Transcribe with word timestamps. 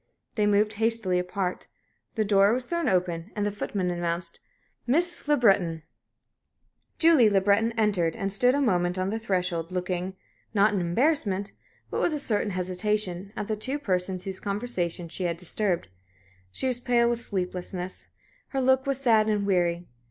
They 0.33 0.47
moved 0.47 0.73
hastily 0.81 1.19
apart. 1.19 1.67
The 2.15 2.25
door 2.25 2.53
was 2.53 2.65
thrown 2.65 2.89
open, 2.89 3.31
and 3.35 3.45
the 3.45 3.51
footman 3.51 3.91
announced, 3.91 4.39
"Miss 4.87 5.27
Le 5.27 5.37
Breton." 5.37 5.83
Julie 6.97 7.29
Le 7.29 7.39
Breton 7.39 7.71
entered, 7.73 8.15
and 8.15 8.31
stood 8.31 8.55
a 8.55 8.61
moment 8.61 8.97
on 8.97 9.11
the 9.11 9.19
threshold, 9.19 9.71
looking, 9.71 10.15
not 10.55 10.73
in 10.73 10.81
embarrassment, 10.81 11.51
but 11.91 12.01
with 12.01 12.15
a 12.15 12.17
certain 12.17 12.49
hesitation, 12.49 13.31
at 13.35 13.47
the 13.47 13.55
two 13.55 13.77
persons 13.77 14.23
whose 14.23 14.39
conversation 14.39 15.07
she 15.07 15.25
had 15.25 15.37
disturbed. 15.37 15.87
She 16.49 16.65
was 16.65 16.79
pale 16.79 17.07
with 17.07 17.21
sleeplessness; 17.21 18.07
her 18.47 18.59
look 18.59 18.87
was 18.87 18.99
sad 18.99 19.27
and 19.29 19.45
weary. 19.45 19.87